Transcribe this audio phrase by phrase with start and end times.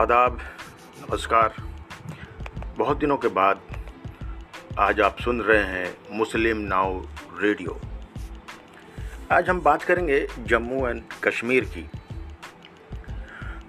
[0.00, 0.38] आदाब,
[1.00, 1.54] नमस्कार।
[2.78, 3.60] बहुत दिनों के बाद
[4.78, 7.00] आज आप सुन रहे हैं मुस्लिम नाउ
[7.38, 7.80] रेडियो।
[9.32, 11.90] आज हम बात करेंगे जम्मू एंड कश्मीर की।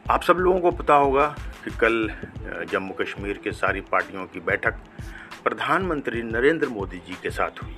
[0.10, 1.28] आप सब लोगों को पता होगा
[1.66, 2.10] कि कल
[2.72, 4.80] जम्मू कश्मीर के सारी पार्टियों की बैठक
[5.44, 7.78] प्रधानमंत्री नरेंद्र मोदी जी के साथ हुई।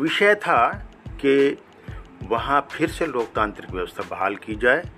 [0.00, 0.68] विषय था
[1.20, 1.58] कि
[2.22, 4.90] वहाँ फिर से लोकतांत्रिक व्यवस्था बहाल की जाए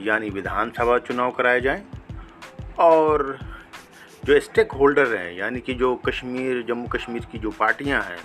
[0.00, 1.82] यानी विधानसभा चुनाव कराए जाएँ,
[2.78, 3.38] और
[4.24, 8.18] जो स्टेक होल्डर हैं, यानी कि जो कश्मीर, जम्मू कश्मीर की जो पार्टियाँ हैं,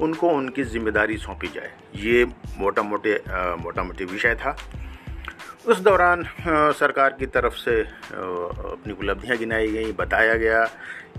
[0.00, 2.24] उनको उनकी ज़िम्मेदारी सौंपी जाए। ये
[2.58, 3.14] मोटा मोटे
[3.58, 4.56] मोटा मोटी विषय था।
[5.66, 6.24] उस दौरान
[6.78, 10.64] सरकार की तरफ़ से अपनी उपलब्धियाँ गिनाई गई। बताया गया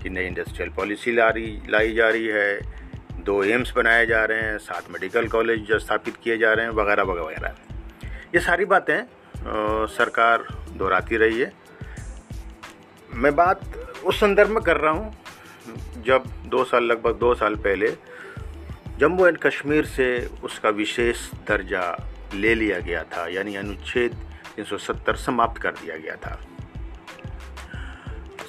[0.02, 2.60] कि नई इंडस्ट्रियल पॉलिसी ला रही लाई जा रही है।
[3.24, 7.02] दो एम्स बनाए जा रहे हैं। सात मेडिकल कॉलेज स्थापित किए जा रहे हैं वगैरह
[7.04, 7.54] वगैरह।
[8.34, 8.98] ये सारी बातें
[9.88, 11.52] सरकार दोहराती रही है।
[13.14, 13.60] मैं बात
[14.04, 15.12] उस संदर्भ में कर रहा हूँ,
[16.06, 17.90] जब दो साल, लगभग दो साल पहले
[18.98, 20.08] जम्मू एंड कश्मीर से
[20.44, 21.84] उसका विशेष दर्जा
[22.34, 24.16] ले लिया गया था, यानी अनुच्छेद
[24.56, 26.38] 370 समाप्त कर दिया गया था।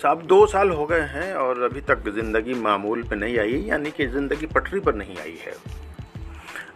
[0.01, 3.91] साहब दो साल हो गए हैं और अभी तक ज़िंदगी मामूल पे नहीं आई, यानी
[3.91, 5.53] कि ज़िंदगी पटरी पर नहीं आई है।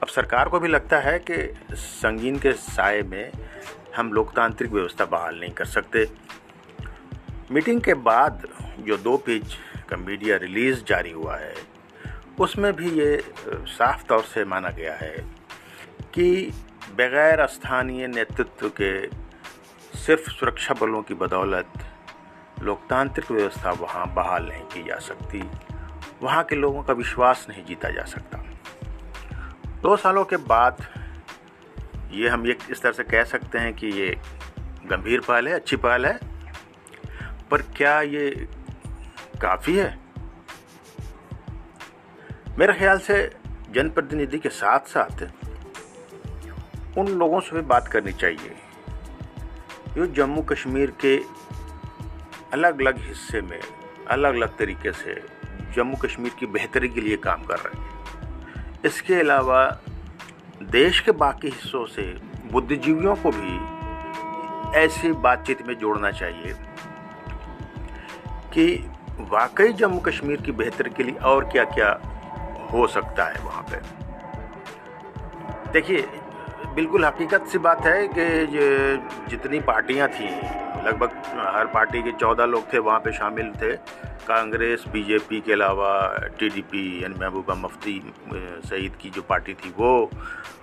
[0.02, 3.32] अब सरकार को भी लगता है कि संगीन के साय में
[3.98, 6.08] हम लोकतांत्रिक व्यवस्था बहाल नहीं कर सकते।
[7.52, 8.48] मीटिंग के बाद
[8.80, 9.56] जो दो पेज
[9.90, 11.54] का मीडिया रिलीज़ जारी हुआ है,
[12.40, 15.16] उसमें भी ये साफ़ तौर से माना गया है
[16.14, 16.52] कि
[16.94, 19.08] बगैर स्थानीय नेतृत्व के
[19.98, 21.74] सिर्फ़ सुरक्षा बलों की बदौलत
[22.64, 25.44] लोकतांत्रिक व्यवस्था वहाँ बहाल नहीं की जा सकती।
[26.22, 28.38] वहाँ के लोगों का विश्वास नहीं जीता जा सकता।
[29.82, 30.84] दो सालों के बाद
[32.12, 34.16] ये हम ये इस तरह से कह सकते हैं कि ये
[34.86, 36.20] गंभीर पहल है, अच्छी पहल है,
[37.52, 38.30] पर क्या ये
[39.42, 40.00] काफ़ी है?
[42.60, 43.18] मेरे ख्याल से
[43.70, 45.28] जनप्रतिनिधि के साथ साथ
[46.98, 48.56] उन लोगों से भी बात करनी चाहिए।
[49.96, 51.16] जो जम्मू कश्मीर के
[52.54, 53.60] अलग अलग हिस्से में
[54.08, 55.22] अलग अलग तरीके से
[55.76, 59.64] जम्मू कश्मीर की बेहतरी के लिए काम कर रहे हैं। इसके अलावा
[60.62, 62.04] देश के बाकी हिस्सों से
[62.52, 63.60] बुद्धिजीवियों को भी
[64.80, 66.54] ऐसी बातचीत में जोड़ना चाहिए
[68.54, 68.66] कि
[69.20, 71.90] वाकई जम्मू कश्मीर की बेहतर के लिए और क्या क्या
[72.74, 73.80] हो सकता है वहाँ पे।
[75.72, 76.02] देखिए,
[76.76, 78.26] बिल्कुल हकीकत सी बात है कि
[79.30, 80.30] जितनी पार्टियाँ थी
[80.84, 81.12] लगभग
[81.56, 83.76] हर पार्टी के चौदह लोग थे, वहाँ पे शामिल थे।
[84.28, 85.92] कांग्रेस, बीजेपी के अलावा
[86.40, 88.14] टीडीपी, यानी महबूबा मुफ्ती
[88.70, 90.12] सईद की जो पार्टी थी वो।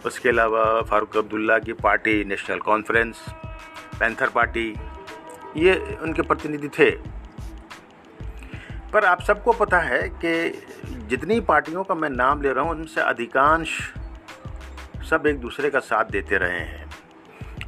[0.06, 3.24] उसके अलावा फारूक अब्दुल्ला की party, national conference,
[4.00, 4.74] panther party,
[5.56, 6.90] ये उनके प्रतिनिधि थे।
[8.92, 10.62] पर आप सबको पता है कि
[11.08, 13.94] जितनी पार्टियों का मैं नाम ले रहा हूँ, उनसे अधिकांश
[15.10, 16.90] सब एक दूसरे का साथ देते रहे हैं।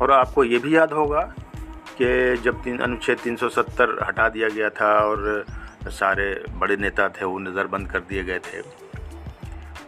[0.03, 1.33] और आपको ये भी याद होगा
[2.01, 5.45] कि जब तीन, अनुच्छेद 370 हटा दिया गया था और
[5.91, 6.29] सारे
[6.59, 8.63] बड़े नेता थे, वो नज़रबंद कर दिए गए थे।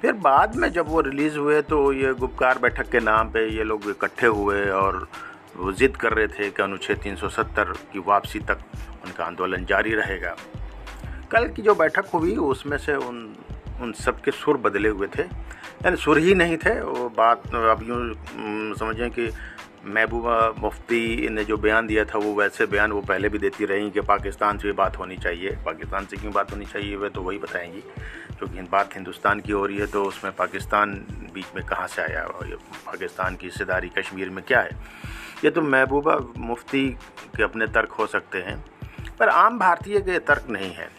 [0.02, 3.64] फिर बाद में जब वो रिलीज़ हुए तो ये गुप्कार बैठक के नाम पे ये
[3.64, 5.06] लोग इकट्ठे हुए और
[5.56, 8.58] वो ज़िद कर रहे थे कि अनुच्छेद 370 की वापसी तक
[9.04, 10.34] उनका आंदोलन जारी रहेगा।
[11.30, 13.34] कल की जो बैठक हुई, उसमें से उन
[13.82, 17.80] उन सब के सुर बदले हुए थे। यानी सुर ही नहीं थे, वो बात अब
[17.82, 19.30] यूँ समझें कि
[19.84, 23.90] महबूबा मुफ्ती ने जो बयान दिया था, वो वैसे बयान वो पहले भी देती रही
[23.90, 27.22] कि पाकिस्तान से भी बात होनी चाहिए। पाकिस्तान से क्यों बात होनी चाहिए वह तो
[27.22, 27.80] वही बताएँगी।
[28.38, 30.92] क्योंकि बात हिंदुस्तान की हो रही है तो उसमें पाकिस्तान
[31.34, 32.56] बीच में कहाँ से आया और
[32.86, 34.80] पाकिस्तान की हिस्सेदारी कश्मीर में क्या है?
[35.44, 36.88] ये तो महबूबा मुफ्ती
[37.36, 38.58] के अपने तर्क हो सकते हैं,
[39.18, 40.90] पर आम भारतीय के तर्क नहीं है।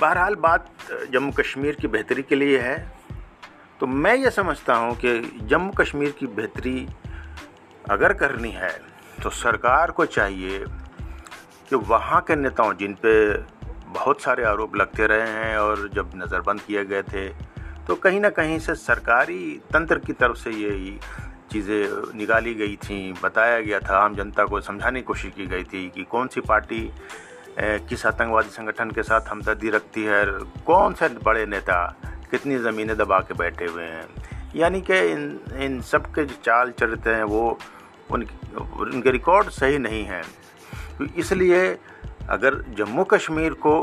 [0.00, 0.70] बहरहाल, बात
[1.12, 2.76] जम्मू कश्मीर की बेहतरी के लिए है।
[3.80, 6.86] तो मैं ये समझता हूँ कि जम्मू कश्मीर की बेहतरी
[7.90, 8.70] अगर करनी है
[9.22, 10.64] तो सरकार को चाहिए
[11.70, 13.12] कि वहाँ के नेताओं, जिन पे
[13.92, 17.28] बहुत सारे आरोप लगते रहे हैं और जब नज़रबंद किए गए थे
[17.86, 20.98] तो कहीं ना कहीं से सरकारी तंत्र की तरफ़ से ये
[21.52, 25.64] चीज़ें निकाली गई थी। बताया गया था, आम जनता को समझाने की कोशिश की गई
[25.64, 26.90] थी कि कौन सी पार्टी
[27.58, 30.24] किस आतंकवादी संगठन के साथ हमदर्दी रखती है
[30.66, 31.78] कौन से बड़े नेता
[32.30, 34.06] कितनी ज़मीनें दबा के बैठे हुए हैं।
[34.56, 37.58] यानी कि इन इन सब के जो चाल चरित्र हैं, वो
[38.10, 40.22] उनके उनके रिकॉर्ड सही नहीं हैं।
[40.98, 41.66] तो इसलिए
[42.30, 43.74] अगर जम्मू कश्मीर को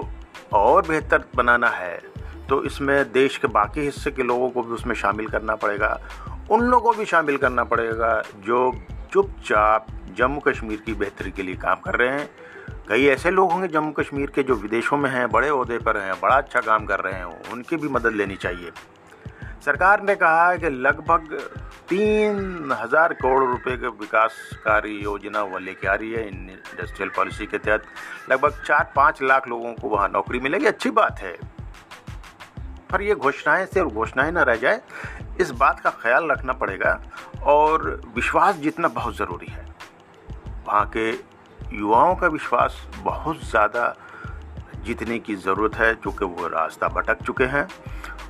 [0.54, 1.96] और बेहतर बनाना है
[2.50, 6.00] तो इसमें देश के बाकी हिस्से के लोगों को भी उसमें शामिल करना पड़ेगा।
[6.52, 8.72] उन लोगों को भी शामिल करना पड़ेगा जो
[9.14, 9.88] चुपचाप
[10.18, 12.30] जम्मू कश्मीर की बेहतरी के लिए काम कर रहे हैं।
[12.90, 16.14] कई ऐसे लोग होंगे जम्मू कश्मीर के जो विदेशों में हैं, बड़े अहदे पर हैं,
[16.22, 18.72] बड़ा अच्छा काम कर रहे हैं, उनकी भी मदद लेनी चाहिए।
[19.66, 21.38] सरकार ने कहा है कि लगभग
[21.90, 27.58] तीन हज़ार करोड़ रुपए के विकासकारी योजना वो लेके आ रही है इंडस्ट्रियल पॉलिसी के
[27.58, 27.84] तहत।
[28.32, 31.36] लगभग चार पाँच लाख लोगों को वहाँ नौकरी मिलेगी। अच्छी बात है।
[32.92, 34.82] पर ये घोषणाएँ सिर्फ़ घोषणाएँ ना रह जाए,
[35.42, 37.00] इस बात का ख्याल रखना पड़ेगा
[37.46, 39.66] और विश्वास जीतना बहुत ज़रूरी है।
[40.68, 41.10] वहाँ के
[41.78, 43.96] युवाओं का विश्वास बहुत ज़्यादा
[44.86, 47.68] जीतने की ज़रूरत है चूँकि वो रास्ता भटक चुके हैं।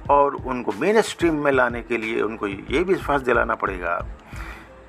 [0.10, 3.96] और उनको मेन स्ट्रीम में लाने के लिए उनको ये भी विश्वास दिलाना पड़ेगा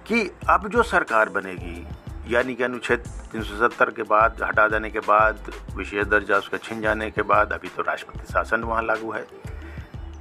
[0.07, 1.87] कि अब जो सरकार बनेगी,
[2.29, 6.59] यानी कि अनुच्छेद तीन सौ सत्तर के बाद, हटा देने के बाद, विशेष दर्जा उसका
[6.59, 9.27] छिन जाने के बाद, अभी तो राष्ट्रपति शासन वहाँ लागू है।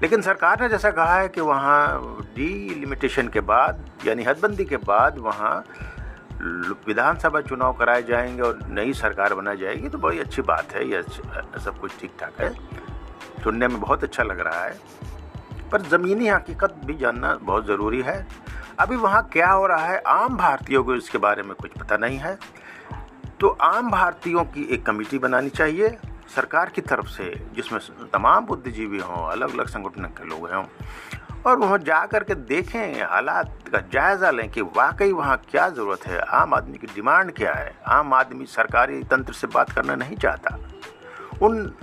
[0.01, 1.99] लेकिन सरकार ने जैसा कहा है कि वहाँ
[2.35, 2.85] डी
[3.33, 5.63] के बाद, यानी हदबंदी के बाद वहाँ
[6.87, 11.01] विधानसभा चुनाव कराए जाएँगे और नई सरकार बनाई जाएगी तो बड़ी अच्छी बात है यह
[11.63, 12.82] सब कुछ ठीक ठाक है।
[13.43, 14.77] सुनने में बहुत अच्छा लग रहा है,
[15.71, 18.25] पर ज़मीनी हकीकत भी जानना बहुत ज़रूरी है।
[18.79, 22.17] अभी वहाँ क्या हो रहा है, आम भारतीयों को इसके बारे में कुछ पता नहीं
[22.17, 22.37] है।
[23.39, 25.97] तो आम भारतीयों की एक कमेटी बनानी चाहिए,
[26.35, 27.79] सरकार की तरफ़ से, जिसमें
[28.13, 30.63] तमाम बुद्धिजीवी हों अलग अलग संगठन के लोग हों,
[31.45, 36.05] और वहाँ जा कर के देखें, हालात का जायज़ा लें कि वाकई वहाँ क्या ज़रूरत
[36.07, 37.73] है। आम आदमी की डिमांड क्या है?
[37.87, 40.57] आम आदमी सरकारी तंत्र से बात करना नहीं चाहता।
[41.41, 41.73] उन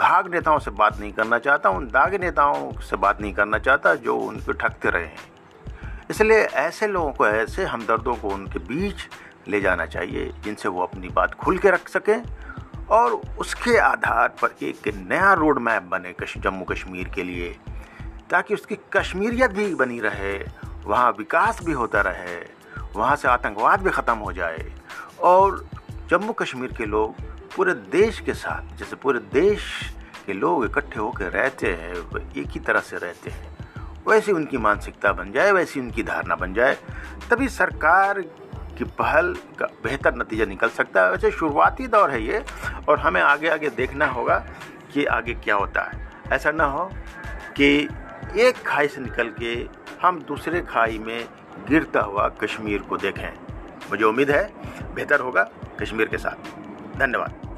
[0.00, 3.94] घाग नेताओं से बात नहीं करना चाहता, उन दाग नेताओं से बात नहीं करना चाहता
[3.94, 5.28] जो उनको ठगते रहे हैं।
[6.10, 9.08] इसलिए ऐसे लोगों को, ऐसे हमदर्दों को उनके बीच
[9.48, 12.22] ले जाना चाहिए, जिनसे वो अपनी बात खुल के रख सकें
[12.90, 17.56] और उसके आधार पर एक नया रोड मैप बने जम्मू कश्मीर के लिए,
[18.30, 20.36] ताकि उसकी कश्मीरियत भी बनी रहे,
[20.86, 22.38] वहाँ विकास भी होता रहे,
[22.96, 24.72] वहाँ से आतंकवाद भी ख़त्म हो जाए।
[25.22, 25.64] और
[26.10, 27.29] जम्मू कश्मीर के लोग
[27.60, 29.62] पूरे देश के साथ, जैसे पूरे देश
[30.26, 31.94] के लोग इकट्ठे होकर रहते हैं
[32.36, 33.56] एक ही तरह से रहते हैं।
[34.08, 36.76] वैसी उनकी मानसिकता बन जाए, वैसी उनकी धारणा बन जाए,
[37.30, 38.20] तभी सरकार
[38.78, 42.44] की पहल का बेहतर नतीजा निकल सकता है। वैसे शुरुआती दौर है ये,
[42.88, 44.38] और हमें आगे आगे देखना होगा
[44.94, 46.90] कि आगे क्या होता है। ऐसा ना हो
[47.56, 47.88] कि
[48.36, 49.68] एक खाई से निकल के
[50.02, 51.28] हम दूसरे खाई में
[51.68, 53.32] गिरता हुआ कश्मीर को देखें।
[53.90, 54.52] मुझे उम्मीद है
[54.94, 55.48] बेहतर होगा
[55.80, 57.49] कश्मीर के साथ। धन्यवाद।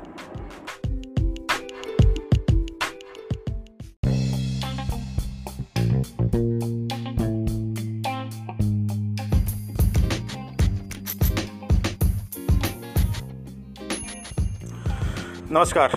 [15.52, 15.92] नमस्कार,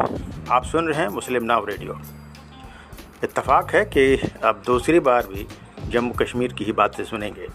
[0.51, 1.93] आप सुन रहे हैं मुस्लिम नाव रेडियो।
[3.23, 5.45] इत्तफाक है कि आप दूसरी बार भी
[5.91, 7.47] जम्मू कश्मीर की ही बातें सुनेंगे।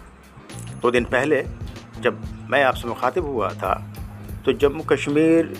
[0.81, 1.43] दो दिन पहले
[2.01, 2.21] जब
[2.51, 3.73] मैं आपसे मुखातिब हुआ था
[4.45, 5.53] तो जम्मू कश्मीर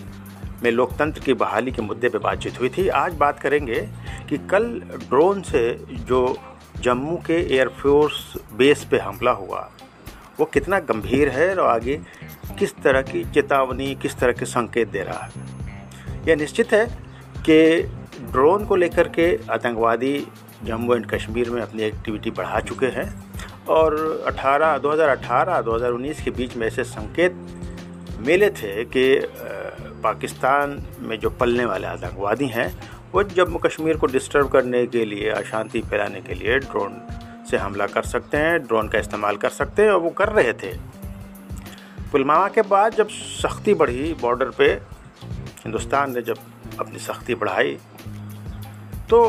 [0.63, 3.81] में लोकतंत्र की बहाली के मुद्दे पर बातचीत हुई थी। आज बात करेंगे
[4.29, 4.67] कि कल
[4.99, 6.37] ड्रोन से जो
[6.79, 9.69] जम्मू के एयरफोर्स बेस पे हमला हुआ,
[10.39, 12.01] वो कितना गंभीर है और आगे
[12.59, 15.59] किस तरह की चेतावनी, किस तरह के संकेत दे रहा है।
[16.27, 16.85] यह निश्चित है
[17.49, 17.81] कि
[18.31, 20.27] ड्रोन को लेकर के आतंकवादी
[20.63, 23.23] जम्मू एंड कश्मीर में अपनी एक्टिविटी बढ़ा चुके हैं
[23.69, 23.95] और
[24.27, 27.35] 18 2018 2019 के बीच में ऐसे संकेत
[28.27, 29.05] मिले थे कि
[30.03, 32.67] पाकिस्तान में जो पलने वाले आतंकवादी हैं,
[33.13, 37.01] वो जम्मू कश्मीर को डिस्टर्ब करने के लिए, अशांति फैलाने के लिए ड्रोन
[37.51, 40.53] से हमला कर सकते हैं, ड्रोन का इस्तेमाल कर सकते हैं और वो कर रहे
[40.53, 40.73] थे।
[42.11, 44.90] पुलवामा के बाद जब सख्ती बढ़ी बॉर्डर पे
[45.63, 46.37] हिंदुस्तान ने जब
[46.79, 47.77] अपनी सख्ती बढ़ाई
[49.09, 49.19] तो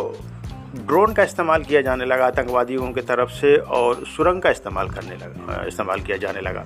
[0.77, 5.17] ड्रोन का इस्तेमाल किया जाने लगा, आतंकवादियों की तरफ़ से और सुरंग का इस्तेमाल करने
[5.17, 6.65] लगा इस्तेमाल किया जाने लगा।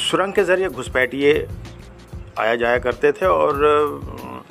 [0.00, 1.32] सुरंग के ज़रिए घुसपैठिए
[2.38, 3.58] आया जाया करते थे और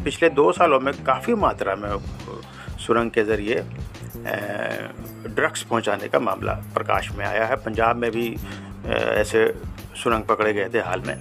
[0.04, 1.90] पिछले दो सालों में काफ़ी मात्रा में
[2.86, 3.64] सुरंग के ज़रिए
[5.30, 8.28] ड्रग्स पहुँचाने का मामला प्रकाश में आया है। पंजाब में भी
[8.88, 9.48] ऐसे
[10.04, 11.16] सुरंग पकड़े गए थे हाल में।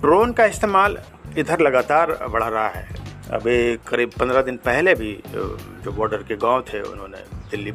[0.00, 0.96] ड्रोन का इस्तेमाल
[1.38, 2.86] इधर लगातार बढ़ रहा है।
[3.32, 7.18] अभी करीब पंद्रह दिन पहले भी जो बॉर्डर के गाँव थे, उन्होंने
[7.50, 7.72] दिल्ली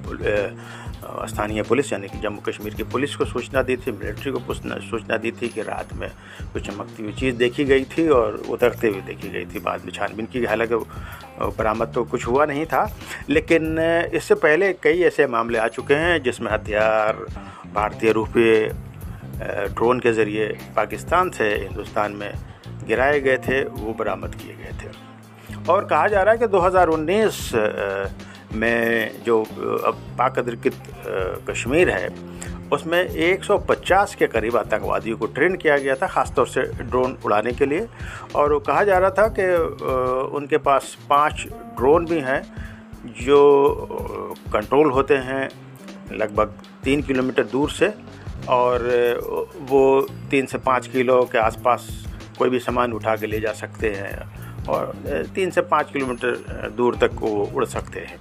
[1.27, 5.17] स्थानीय पुलिस, यानी कि जम्मू कश्मीर की पुलिस को सूचना दी थी, मिलिट्री को सूचना
[5.17, 6.09] दी थी कि रात में
[6.53, 9.91] कुछ चमकती हुई चीज़ देखी गई थी और उतरते हुए देखी गई थी। बाद में
[9.91, 10.75] छानबीन की, हालाँकि
[11.57, 12.89] बरामद तो कुछ हुआ नहीं था,
[13.29, 13.77] लेकिन
[14.13, 17.25] इससे पहले कई ऐसे मामले आ चुके हैं जिसमें हथियार,
[17.73, 18.71] भारतीय रुपये
[19.35, 22.33] ड्रोन के ज़रिए पाकिस्तान से हिंदुस्तान में
[22.87, 24.89] गिराए गए थे, वो बरामद किए गए थे।
[25.71, 27.51] और कहा जा रहा है कि 2019
[28.53, 30.73] में जो अब पाक अधिकृत
[31.49, 32.09] कश्मीर है,
[32.71, 37.65] उसमें 150 के करीब आतंकवादियों को ट्रेन किया गया था, ख़ासतौर से ड्रोन उड़ाने के
[37.65, 37.87] लिए।
[38.35, 39.45] और कहा जा रहा था कि
[40.37, 41.45] उनके पास पाँच
[41.77, 42.41] ड्रोन भी हैं,
[43.21, 43.39] जो
[44.53, 45.49] कंट्रोल होते हैं,
[46.11, 47.93] लगभग तीन किलोमीटर दूर से।
[48.49, 48.83] और
[49.59, 52.05] वो तीन से पाँच किलो के आसपास
[52.37, 54.93] कोई भी सामान उठा के ले जा सकते हैं और
[55.35, 56.35] तीन से पाँच किलोमीटर
[56.77, 58.19] दूर तक वो उड़ सकते हैं।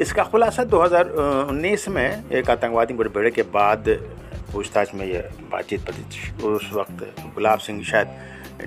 [0.00, 3.84] इसका खुलासा 2019 में एक आतंकवादी मुठभेड़ के बाद
[4.52, 5.90] पूछताछ में यह बातचीत
[6.44, 8.06] उस वक्त गुलाब सिंह शायद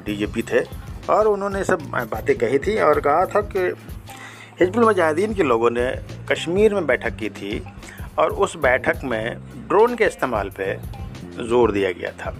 [0.05, 0.61] डीजीपी थे
[1.09, 3.59] और उन्होंने सब बातें कही थी और कहा था कि
[4.59, 5.91] हिजबुल मुजाहिदीन के लोगों ने
[6.29, 7.63] कश्मीर में बैठक की थी
[8.19, 10.73] और उस बैठक में ड्रोन के इस्तेमाल पे
[11.39, 12.33] ज़ोर दिया गया था।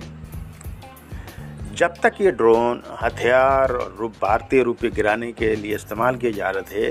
[1.76, 6.64] जब तक ये ड्रोन हथियार और भारतीय रुपये गिराने के लिए इस्तेमाल किए जा रहे
[6.64, 6.90] थे,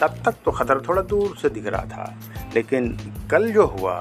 [0.00, 2.14] तब तक तो ख़तरा थोड़ा दूर से दिख रहा था।
[2.54, 2.96] लेकिन
[3.30, 3.96] कल जो हुआ,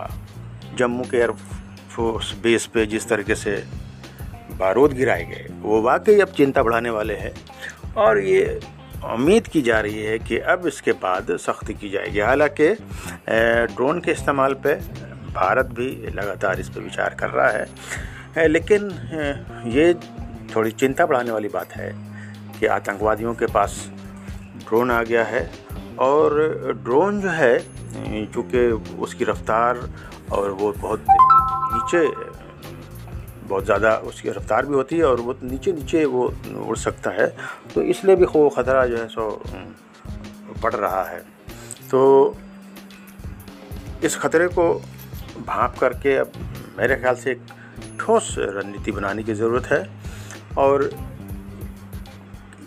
[0.77, 3.55] जम्मू के एयरफोर्स बेस पे जिस तरीके से
[4.59, 7.33] बारूद गिराए गए, वो वाकई अब चिंता बढ़ाने वाले हैं।
[7.97, 8.59] और ये
[9.13, 12.67] उम्मीद की जा रही है कि अब इसके बाद सख्ती की जाएगी। हालाँकि
[13.75, 14.73] ड्रोन के इस्तेमाल पे
[15.33, 18.89] भारत भी लगातार इस पर विचार कर रहा है। लेकिन
[19.67, 19.93] ये
[20.55, 21.91] थोड़ी चिंता बढ़ाने वाली बात है
[22.59, 23.91] कि आतंकवादियों के पास
[24.67, 25.49] ड्रोन आ गया है
[25.99, 26.33] और
[26.83, 27.57] ड्रोन जो है,
[28.25, 28.67] चूँकि
[28.99, 29.89] उसकी रफ्तार
[30.31, 32.07] और वो बहुत नीचे
[33.47, 36.23] बहुत ज़्यादा उसकी रफ्तार भी होती है और वो नीचे नीचे वो
[36.67, 37.27] उड़ सकता है।
[37.73, 39.29] तो इसलिए भी खो ख़तरा जो है सो
[40.63, 41.19] बढ़ रहा है।
[41.91, 42.01] तो
[44.03, 44.73] इस ख़तरे को
[45.47, 46.31] भाप करके अब
[46.77, 47.41] मेरे ख्याल से एक
[47.99, 49.85] ठोस रणनीति बनाने की ज़रूरत है
[50.57, 50.89] और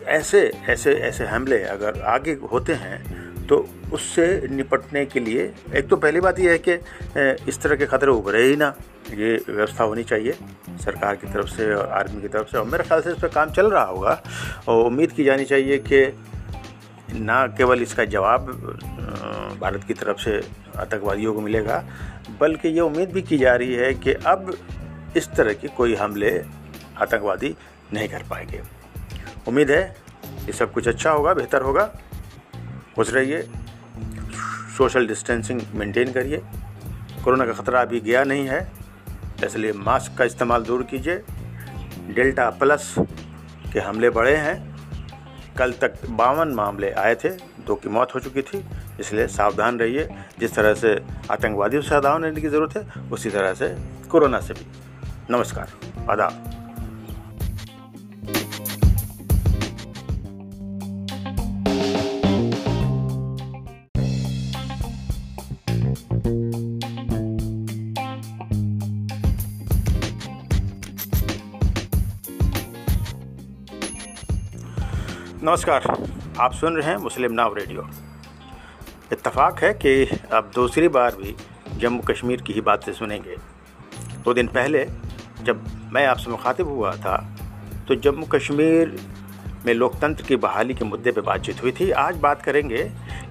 [0.09, 5.43] ऐसे ऐसे ऐसे हमले अगर आगे होते हैं तो उससे निपटने के लिए।
[5.77, 6.73] एक तो पहली बात यह है कि
[7.49, 8.73] इस तरह के खतरे उभरे ही ना।
[9.11, 10.33] ये व्यवस्था होनी चाहिए
[10.81, 13.51] सरकार की तरफ़ से आर्मी की तरफ़ से। और मेरे ख्याल से इस पर काम
[13.51, 14.23] चल रहा होगा
[14.69, 16.05] और उम्मीद की जानी चाहिए कि
[17.13, 18.51] ना केवल इसका जवाब
[19.61, 20.41] भारत की तरफ़ से
[20.77, 21.85] आतंकवादियों को मिलेगा,
[22.41, 24.57] बल्कि ये उम्मीद भी की जा रही है कि अब
[25.17, 26.31] इस तरह के कोई हमले
[26.99, 27.55] आतंकवादी
[27.93, 28.61] नहीं कर पाएँगे।
[29.49, 29.97] उम्मीद है
[30.47, 31.85] कि सब कुछ अच्छा होगा, बेहतर होगा।
[32.97, 33.49] खुश रहिए।
[34.79, 36.43] सोशल डिस्टेंसिंग मेंटेन करिए।
[37.25, 38.61] कोरोना का ख़तरा अभी गया नहीं है,
[39.45, 41.23] इसलिए मास्क का इस्तेमाल दूर कीजिए।
[42.11, 42.95] डेल्टा प्लस
[43.73, 44.57] के हमले बढ़े हैं।
[45.59, 47.29] कल तक बावन मामले आए थे,
[47.67, 48.65] दो की मौत हो चुकी थी,
[49.01, 50.09] इसलिए सावधान रहिए।
[50.41, 50.95] जिस तरह से
[51.31, 53.77] आतंकवादियों से सावधान रहने की ज़रूरत है, उसी तरह से
[54.11, 54.67] कोरोना से भी।
[55.31, 55.69] नमस्कार,
[56.11, 56.58] आदाब।
[75.43, 75.83] नमस्कार,
[76.41, 77.83] आप सुन रहे हैं मुस्लिम नाव रेडियो।
[79.13, 81.35] इत्तफाक है कि अब दूसरी बार भी
[81.81, 83.37] जम्मू कश्मीर की ही बातें सुनेंगे।
[84.25, 84.85] दो दिन पहले
[85.45, 87.17] जब मैं आपसे मुखातिब हुआ था
[87.89, 88.97] तो जम्मू कश्मीर
[89.67, 92.83] में लोकतंत्र की बहाली के मुद्दे पर बातचीत हुई थी। आज बात करेंगे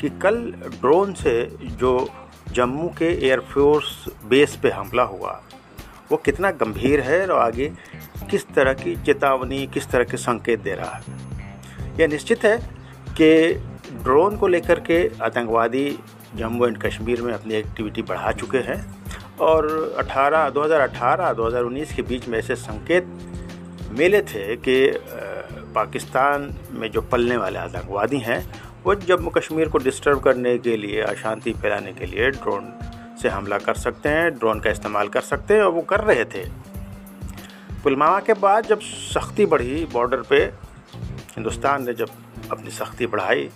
[0.02, 0.42] कि कल
[0.80, 2.10] ड्रोन से जो
[2.52, 5.42] जम्मू के एयरफोर्स बेस पे हमला हुआ,
[6.12, 7.72] वो कितना गंभीर है और आगे
[8.30, 11.36] किस तरह की चेतावनी, किस तरह के संकेत दे रहा है।
[12.00, 12.58] यह निश्चित है
[13.22, 13.54] कि
[14.04, 16.00] ड्रोन को लेकर के आतंकवादी
[16.36, 18.98] जम्मू एंड कश्मीर में अपनी एक्टिविटी बढ़ा चुके हैं
[19.40, 19.68] और
[20.00, 23.08] 18 2018 2019 के बीच में ऐसे संकेत
[23.92, 25.00] मिले थे कि
[25.76, 28.40] पाकिस्तान में जो पलने वाले आतंकवादी हैं,
[28.84, 32.74] वो जम्मू कश्मीर को डिस्टर्ब करने के लिए, अशांति फैलाने के लिए ड्रोन
[33.22, 36.26] से हमला कर सकते हैं, ड्रोन का इस्तेमाल कर सकते हैं और वो कर रहे
[36.26, 36.46] थे।
[37.84, 40.67] पुलवामा के बाद जब सख्ती बढ़ी बॉर्डर पे
[41.38, 42.10] हिंदुस्तान ने जब
[42.52, 43.50] अपनी सख्ती बढ़ाई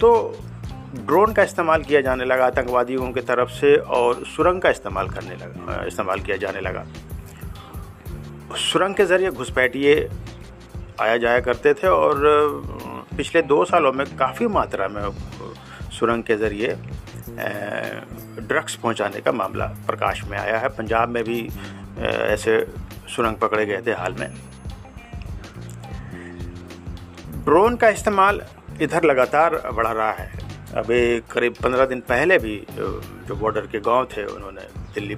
[0.00, 0.08] तो
[0.96, 5.34] ड्रोन का इस्तेमाल किया जाने लगा, आतंकवादियों की तरफ़ से और सुरंग का इस्तेमाल करने
[5.36, 6.84] लगा इस्तेमाल किया जाने लगा।
[8.62, 10.08] सुरंग के ज़रिए घुसपैठिए
[11.00, 12.14] आया जाया करते थे और
[13.16, 15.02] पिछले दो सालों में काफ़ी मात्रा में
[15.92, 16.76] सुरंग के ज़रिए
[18.40, 21.40] ड्रग्स पहुँचाने का मामला प्रकाश में आया है। पंजाब में भी
[22.00, 22.60] ऐसे
[23.16, 24.28] सुरंग पकड़े गए थे हाल में।
[27.46, 28.40] ड्रोन का इस्तेमाल
[28.82, 30.30] इधर लगातार बढ़ रहा है।
[30.76, 30.98] अभी
[31.30, 34.62] करीब पंद्रह दिन पहले भी जो बॉर्डर के गाँव थे, उन्होंने
[34.94, 35.16] दिल्ली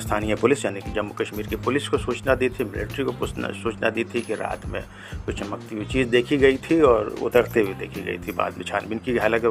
[0.00, 3.90] स्थानीय पुलिस यानी कि जम्मू कश्मीर की पुलिस को सूचना दी थी, मिलिट्री को सूचना
[3.90, 4.82] दी थी कि रात में
[5.26, 8.64] कुछ चमकती हुई चीज़ देखी गई थी और उतरते हुए देखी गई थी। बाद में
[8.64, 9.48] छानबीन की, हालाँकि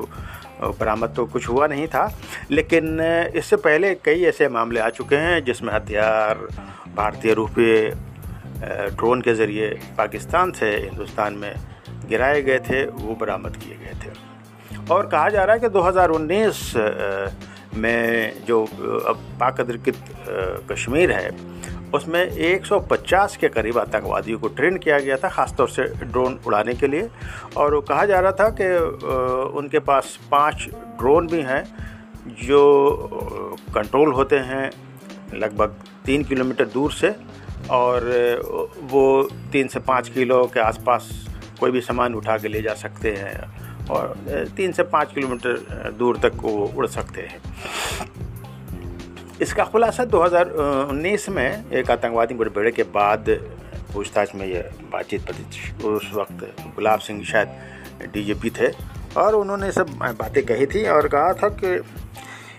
[0.80, 2.06] बरामद तो कुछ हुआ नहीं था,
[2.52, 3.00] लेकिन
[3.36, 6.48] इससे पहले कई ऐसे मामले आ चुके हैं जिसमें हथियार,
[6.96, 7.94] भारतीय रुपये
[8.62, 11.54] ड्रोन के ज़रिए पाकिस्तान से हिंदुस्तान में
[12.10, 14.12] गिराए गए थे, वो बरामद किए गए थे।
[14.94, 16.74] और कहा जा रहा है कि 2019
[17.76, 19.62] में जो अब पाक
[20.72, 21.30] कश्मीर है,
[21.94, 26.88] उसमें 150 के करीब आतंकवादियों को ट्रेन किया गया था, ख़ासतौर से ड्रोन उड़ाने के
[26.88, 27.10] लिए।
[27.58, 28.68] और कहा जा रहा था कि
[29.58, 30.68] उनके पास पाँच
[31.00, 31.64] ड्रोन भी हैं,
[32.44, 32.62] जो
[33.76, 34.70] कंट्रोल होते हैं,
[35.34, 35.76] लगभग
[36.06, 37.16] तीन किलोमीटर दूर से।
[37.68, 38.04] और
[38.82, 41.26] वो तीन से पाँच किलो के आसपास
[41.60, 44.16] कोई भी सामान उठा के ले जा सकते हैं और
[44.58, 47.42] तीन से पाँच किलोमीटर दूर तक वो उड़ सकते हैं।
[49.42, 53.26] इसका खुलासा 2019 में एक आतंकवादी बड़े के बाद
[53.94, 57.48] पूछताछ में यह बातचीत पड़ी उस वक्त गुलाब सिंह शायद
[58.14, 58.68] डीजीपी थे
[59.18, 61.68] और उन्होंने सब बातें कही थी और कहा था कि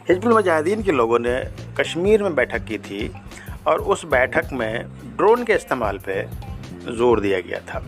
[0.09, 1.45] हिजबुल मुजाहिदीन के लोगों ने
[1.81, 3.13] कश्मीर में बैठक की थी
[3.67, 4.85] और उस बैठक में
[5.17, 6.23] ड्रोन के इस्तेमाल पे
[6.89, 7.83] ज़ोर दिया गया था।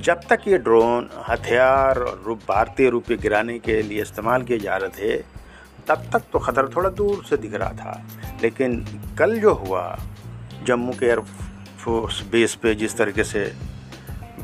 [0.00, 4.76] जब तक ये ड्रोन हथियार और रूप भारतीय रुपये गिराने के लिए इस्तेमाल किए जा
[4.76, 5.16] रहे थे,
[5.88, 8.02] तब तक तो ख़तरा थोड़ा दूर से दिख रहा था।
[8.42, 8.84] लेकिन
[9.18, 9.98] कल जो हुआ,
[10.66, 13.44] जम्मू के एयरफोर्स बेस पे जिस तरीके से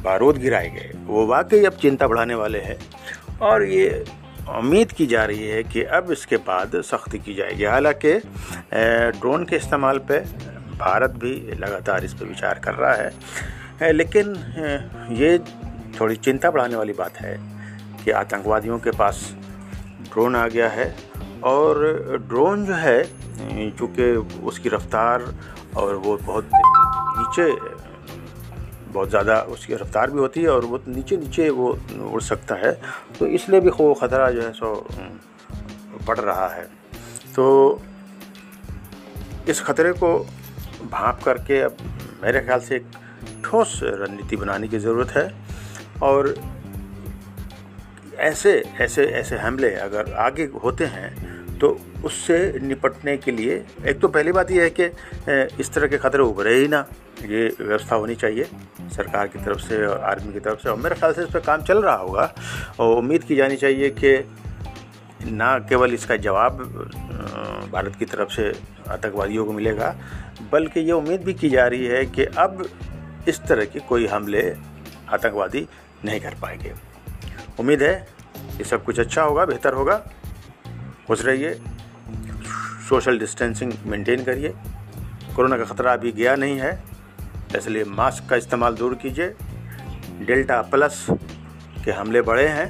[0.05, 2.79] बारूद गिराए गए, वो वाकई अब चिंता बढ़ाने वाले हैं।
[3.43, 4.05] और ये
[4.49, 8.13] उम्मीद की जा रही है कि अब इसके बाद सख्ती की जाएगी। हालाँकि
[9.19, 10.19] ड्रोन के इस्तेमाल पे
[10.79, 14.35] भारत भी लगातार इस पर विचार कर रहा है। लेकिन
[15.13, 15.39] ये
[16.01, 17.37] थोड़ी चिंता बढ़ाने वाली बात है
[18.05, 19.35] कि आतंकवादियों के पास
[20.13, 20.95] ड्रोन आ गया है
[21.45, 21.79] और
[22.29, 23.03] ड्रोन जो है,
[23.71, 24.11] चूँकि
[24.47, 25.35] उसकी रफ्तार
[25.77, 27.51] और वो बहुत नीचे
[28.95, 31.69] बहुत ज़्यादा उसकी रफ्तार भी होती है और वो नीचे नीचे वो
[32.11, 32.73] उड़ सकता है।
[33.19, 34.75] तो इसलिए भी खो ख़तरा जो है सो
[36.07, 36.65] बढ़ रहा है।
[37.35, 37.81] तो
[39.49, 40.19] इस ख़तरे को
[40.91, 41.77] भाप करके अब
[42.23, 42.87] मेरे ख्याल से एक
[43.45, 45.31] ठोस रणनीति बनाने की ज़रूरत है।
[46.03, 46.35] और
[48.23, 51.11] ऐसे ऐसे ऐसे हमले अगर आगे होते हैं
[51.61, 51.69] तो
[52.05, 54.85] उससे निपटने के लिए, एक तो पहली बात यह है कि
[55.61, 56.85] इस तरह के खतरे उभरे ही ना।
[57.23, 58.45] ये व्यवस्था होनी चाहिए
[58.93, 61.41] सरकार की तरफ़ से और आर्मी की तरफ़ से। और मेरे ख्याल से इस पर
[61.41, 62.33] काम चल रहा होगा
[62.81, 64.17] और उम्मीद की जानी चाहिए कि
[65.27, 66.59] ना केवल इसका जवाब
[67.73, 68.53] भारत की तरफ़ से
[68.89, 69.95] आतंकवादियों को मिलेगा,
[70.53, 72.65] बल्कि ये उम्मीद भी की जा रही है कि अब
[73.29, 74.43] इस तरह के कोई हमले,
[75.09, 75.67] आतंकवादी
[76.05, 76.73] नहीं कर पाएँगे।
[77.61, 77.95] उम्मीद है
[78.59, 80.03] कि सब कुछ अच्छा होगा, बेहतर होगा।
[81.09, 81.55] खुश रहिए।
[82.89, 84.55] सोशल डिस्टेंसिंग मेंटेन करिए।
[85.37, 86.83] कोरोना का ख़तरा अभी गया नहीं है,
[87.57, 89.35] इसलिए मास्क का इस्तेमाल दूर कीजिए।
[90.21, 91.07] डेल्टा प्लस
[91.85, 92.69] के हमले बढ़े हैं।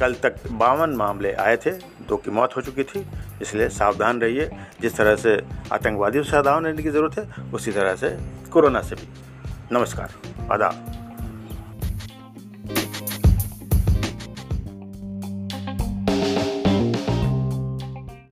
[0.00, 1.70] कल तक बावन मामले आए थे,
[2.08, 3.06] दो की मौत हो चुकी थी,
[3.42, 5.36] इसलिए सावधान रहिए। जिस तरह से
[5.72, 8.16] आतंकवादियों से सावधान रहने की ज़रूरत है, उसी तरह से
[8.50, 9.08] कोरोना से भी।
[9.72, 10.14] नमस्कार,
[10.52, 11.03] आदाब।